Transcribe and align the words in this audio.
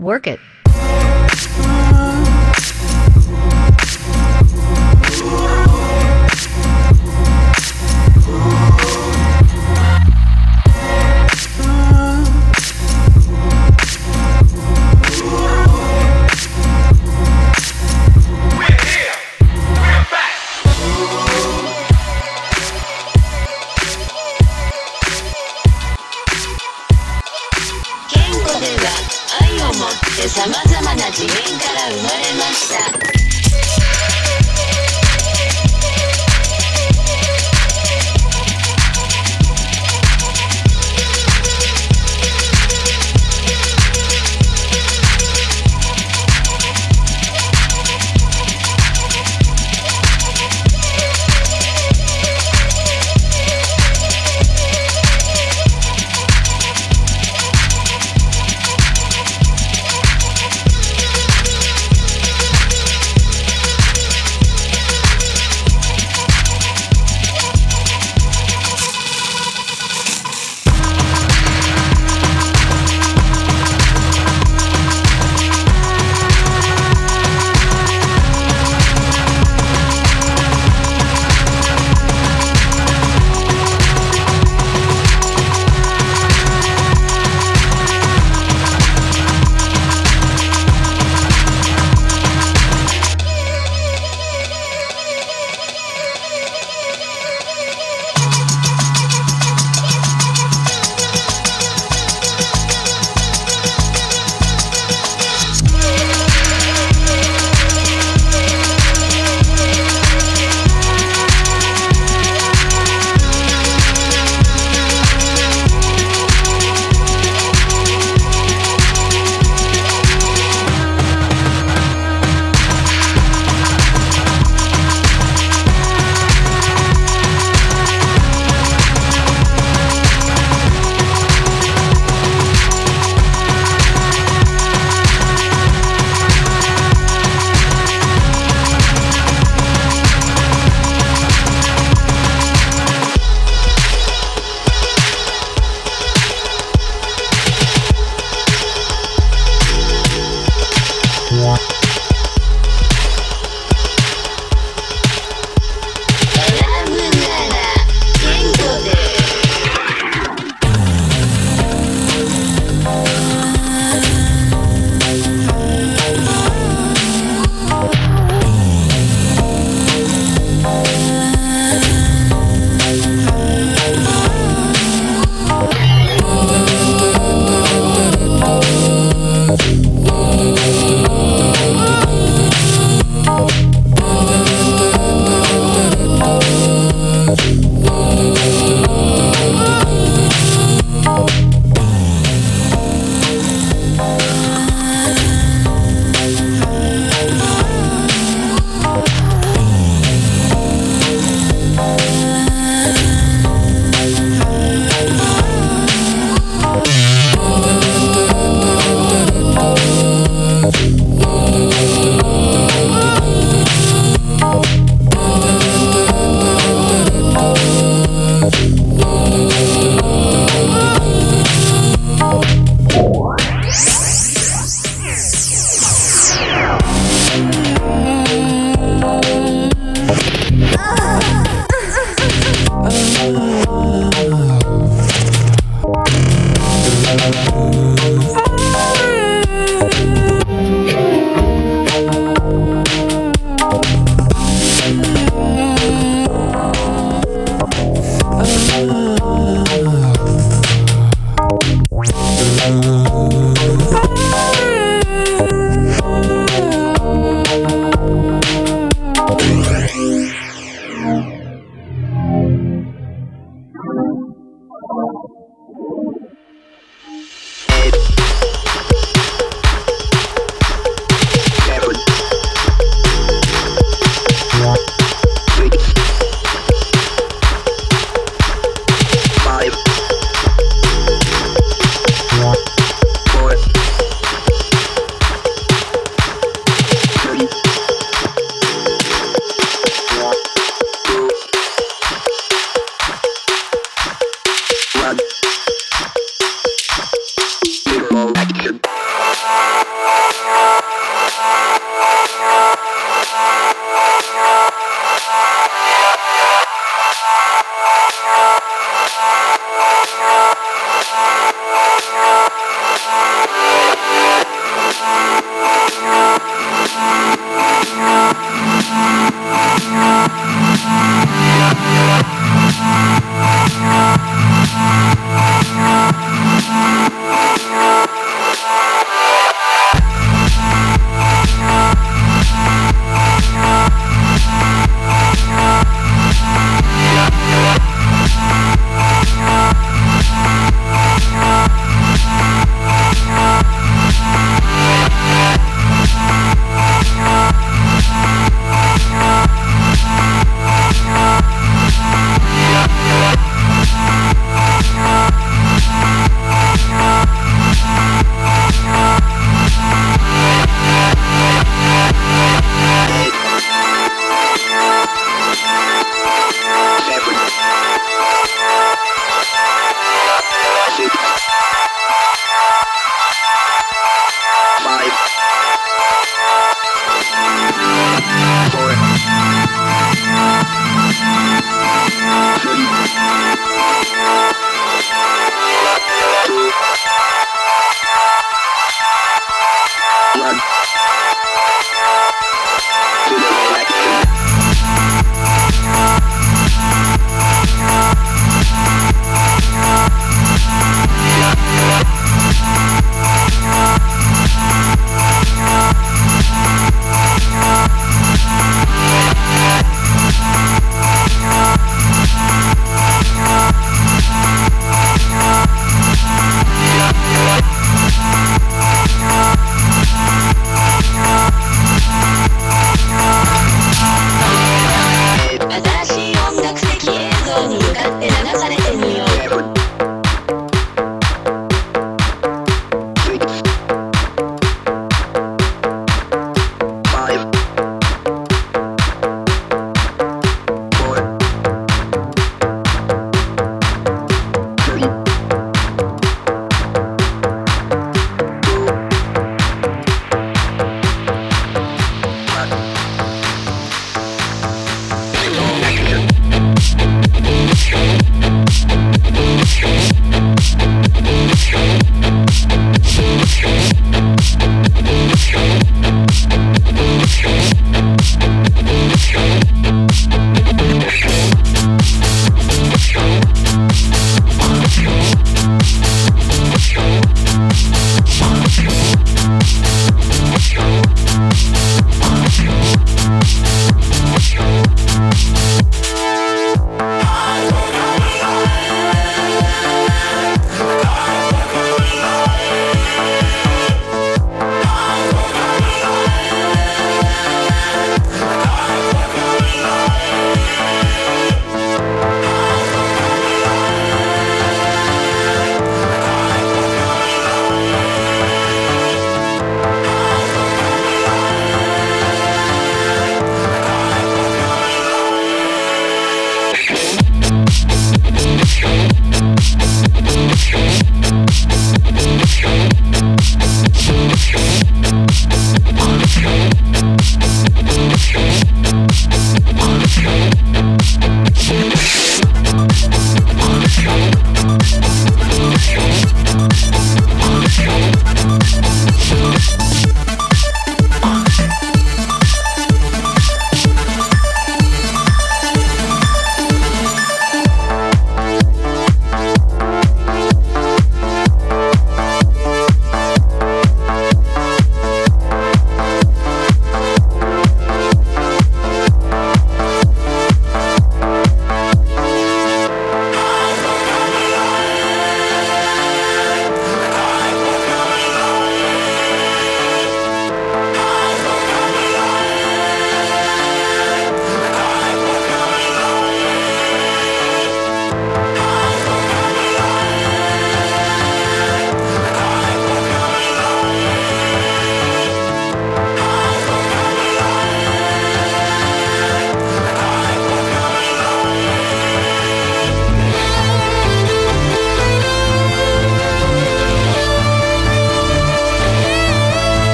Work 0.00 0.26
it. 0.26 0.40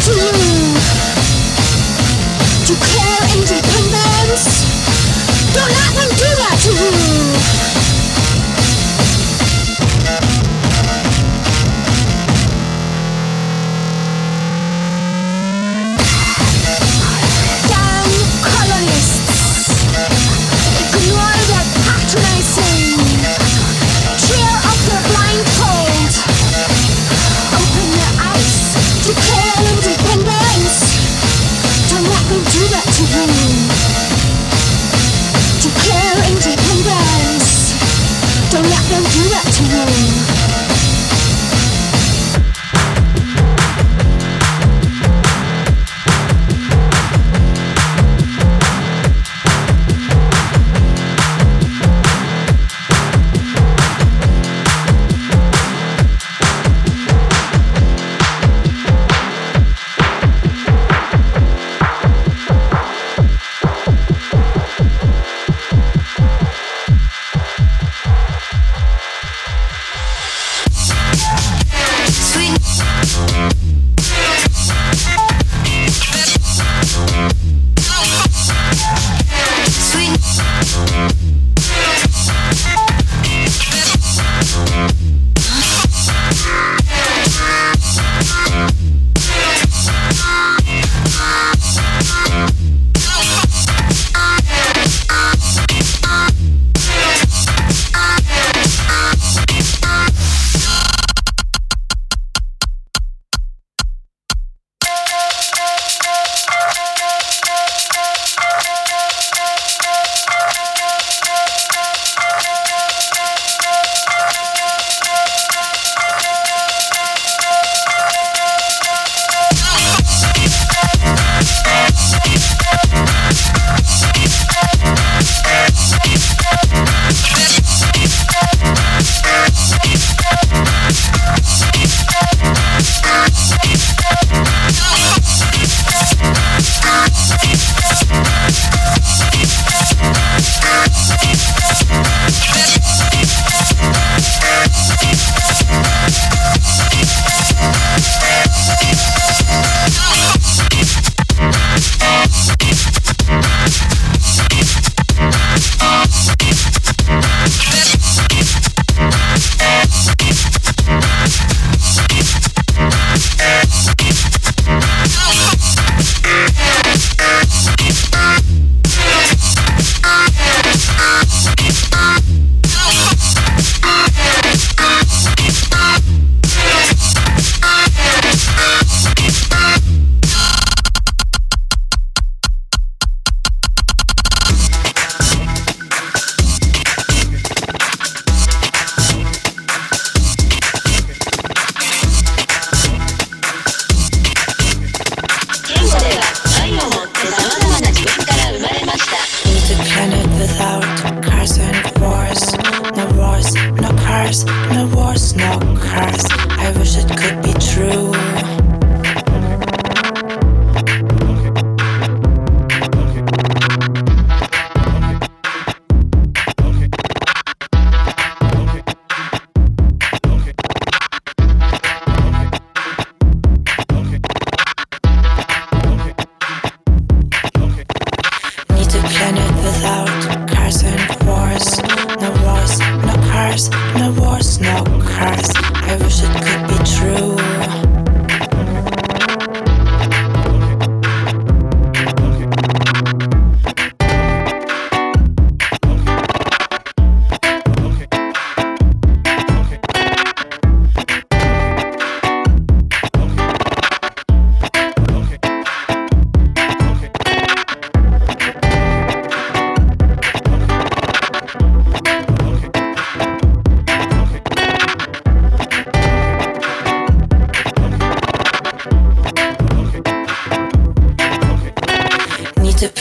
to 0.00 0.49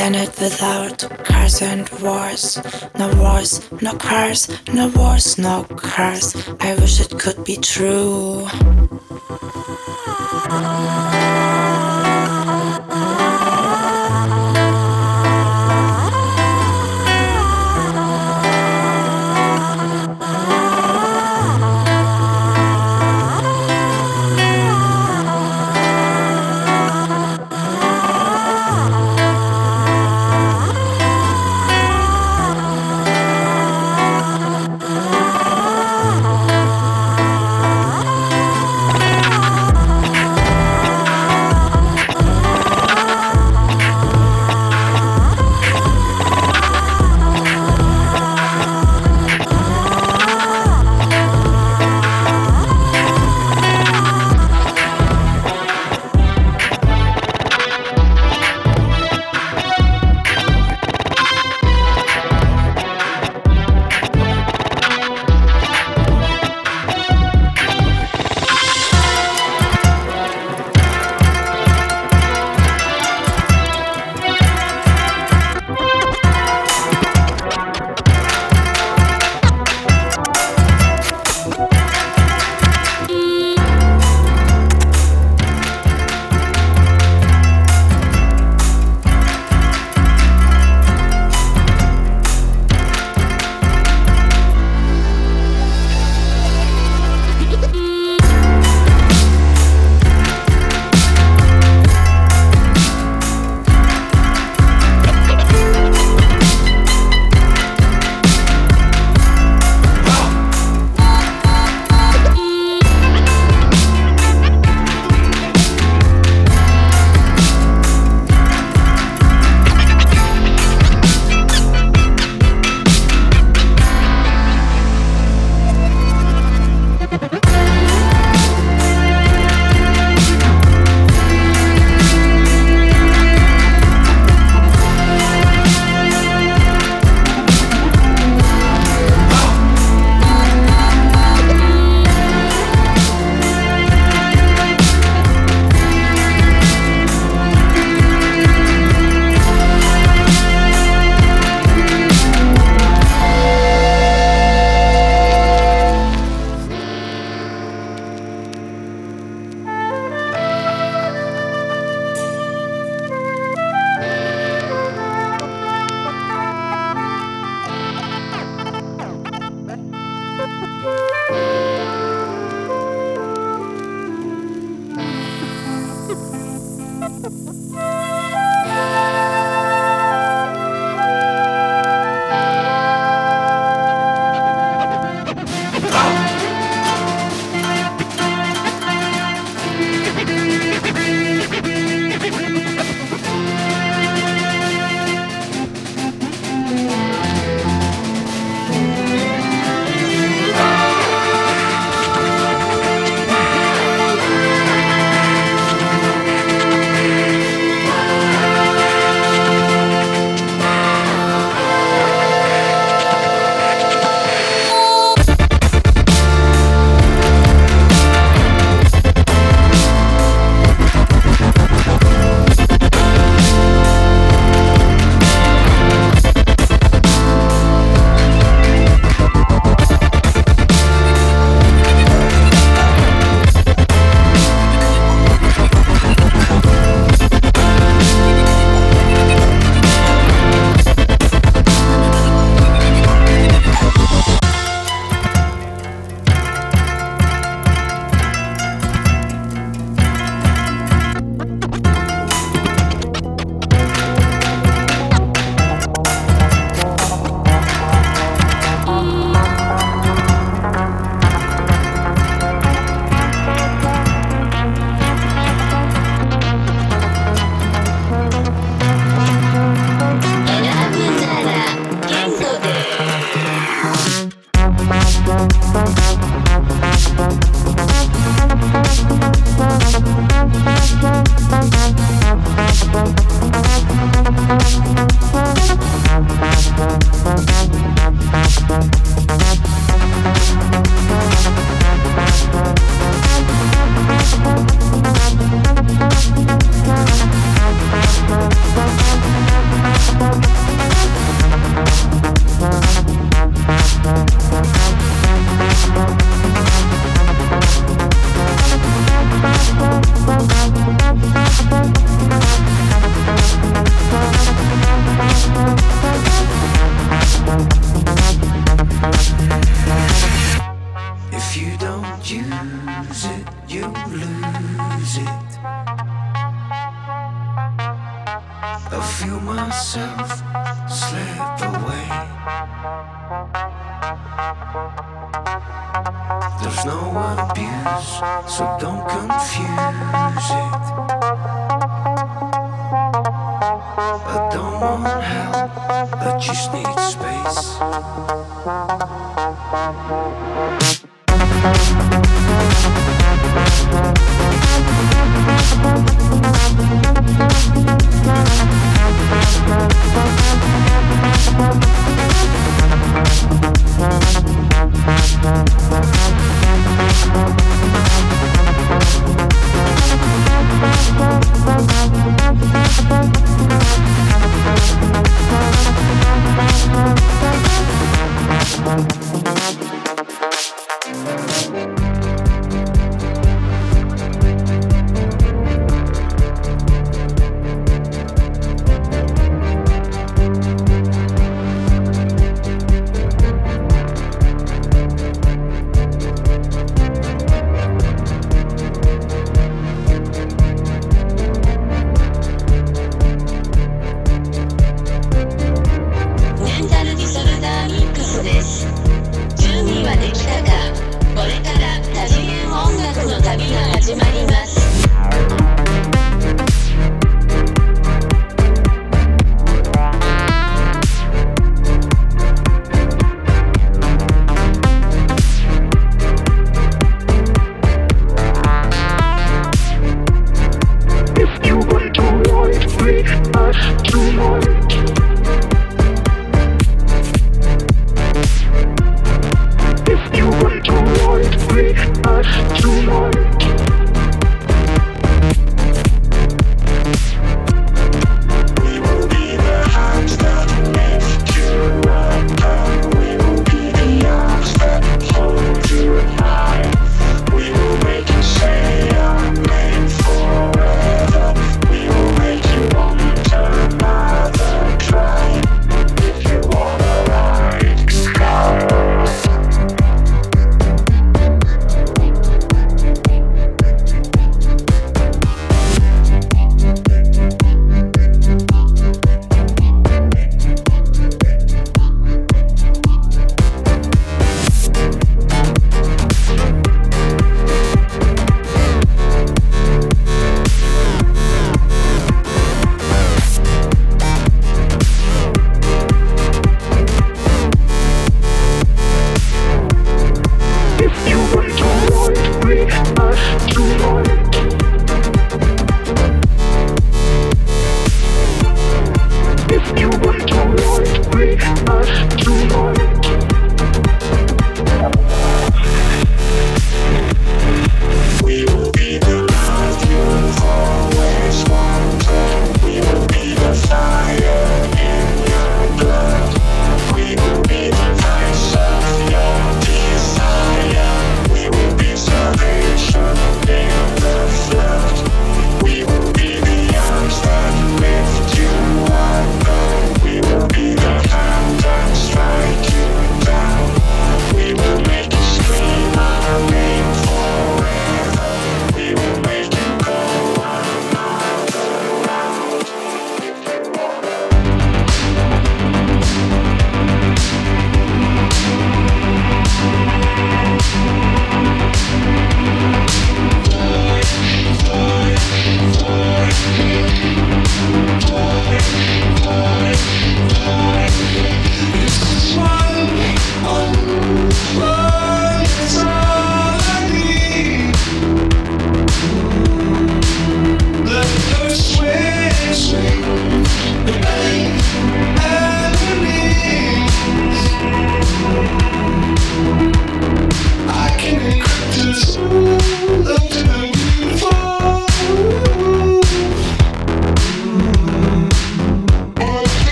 planet 0.00 0.30
without 0.40 0.98
cars 1.24 1.60
and 1.60 1.86
wars. 2.00 2.58
No 2.98 3.14
wars, 3.20 3.60
no 3.82 3.92
cars, 3.96 4.48
no 4.72 4.88
wars, 4.96 5.36
no 5.36 5.64
cars. 5.64 6.34
I 6.58 6.74
wish 6.76 7.00
it 7.00 7.18
could 7.18 7.44
be 7.44 7.56
true. 7.56 8.48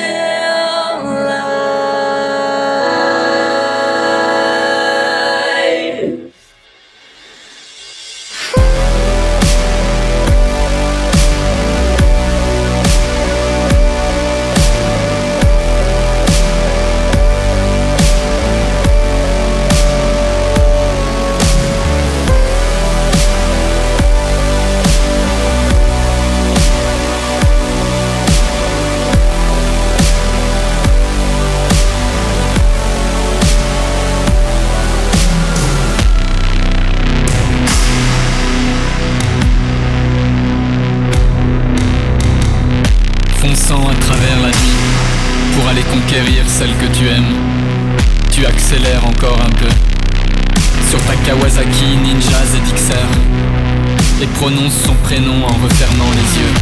prononce 54.36 54.74
son 54.84 54.94
prénom 54.96 55.44
en 55.44 55.64
refermant 55.64 56.10
les 56.12 56.40
yeux. 56.40 56.54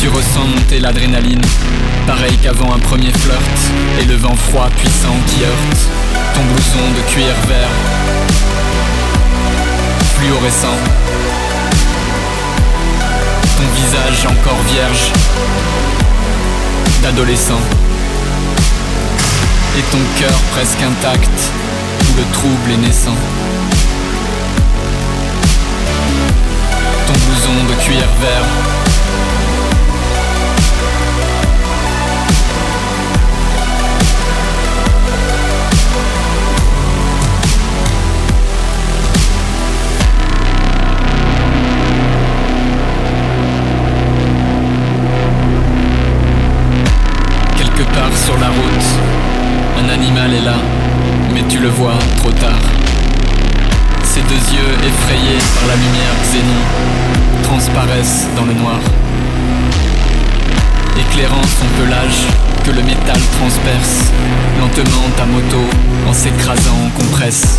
Tu 0.00 0.08
ressens 0.08 0.44
monter 0.44 0.80
l'adrénaline, 0.80 1.40
pareil 2.06 2.36
qu'avant 2.42 2.74
un 2.74 2.78
premier 2.78 3.12
flirt, 3.12 3.58
et 4.00 4.04
le 4.04 4.16
vent 4.16 4.34
froid 4.34 4.68
puissant 4.76 5.14
qui 5.28 5.44
heurte 5.44 5.78
ton 6.34 6.42
blouson 6.42 6.84
de 6.96 7.02
cuir 7.10 7.34
vert, 7.46 7.70
fluorescent, 10.16 10.78
ton 13.56 13.68
visage 13.74 14.26
encore 14.26 14.60
vierge 14.72 15.12
d'adolescent, 17.02 17.62
et 19.78 19.82
ton 19.92 20.20
cœur 20.20 20.38
presque 20.50 20.82
intact, 20.82 21.52
où 22.10 22.16
le 22.18 22.24
trouble 22.32 22.70
est 22.72 22.86
naissant. 22.88 23.45
Blouson 27.46 27.64
de 27.68 27.74
cuir 27.74 28.06
vert 28.20 28.44
Quelque 47.56 47.82
part 47.94 48.16
sur 48.16 48.38
la 48.38 48.48
route, 48.48 48.56
un 49.78 49.88
animal 49.88 50.32
est 50.34 50.40
là, 50.40 50.54
mais 51.32 51.42
tu 51.48 51.58
le 51.58 51.68
vois 51.68 51.98
trop 52.18 52.32
tard. 52.32 52.52
Ses 54.02 54.22
deux 54.22 54.34
yeux 54.34 54.88
effrayés 54.88 55.38
par 55.58 55.68
la 55.68 55.74
lumière 55.74 56.05
transparaissent 57.66 58.26
dans 58.36 58.44
le 58.44 58.52
noir, 58.54 58.78
éclairant 60.98 61.42
son 61.42 61.66
pelage 61.80 62.26
que 62.64 62.70
le 62.70 62.82
métal 62.82 63.18
transperce 63.38 64.12
lentement 64.58 65.08
ta 65.16 65.24
moto 65.24 65.64
en 66.08 66.12
s'écrasant 66.12 66.76
en 66.86 66.90
compresse. 66.90 67.58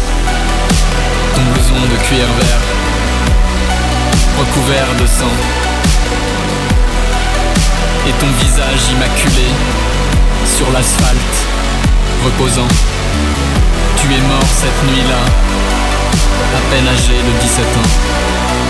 Ton 1.36 1.41
blouson 1.51 1.82
de 1.91 1.97
cuir 2.03 2.26
vert, 2.39 2.64
recouvert 4.39 4.88
de 4.99 5.05
sang, 5.05 5.36
et 8.08 8.14
ton 8.14 8.32
visage 8.39 8.91
immaculé 8.91 9.47
sur 10.45 10.72
l'asphalte, 10.72 11.38
reposant. 12.24 12.68
Tu 13.97 14.08
es 14.08 14.22
mort 14.22 14.49
cette 14.62 14.84
nuit-là, 14.89 15.22
à 16.55 16.72
peine 16.72 16.88
âgé 16.88 17.14
de 17.14 17.41
17 17.41 17.66
ans. 17.66 18.66